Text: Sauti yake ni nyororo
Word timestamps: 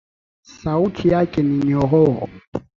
Sauti 0.61 1.07
yake 1.07 1.43
ni 1.43 1.57
nyororo 1.65 2.29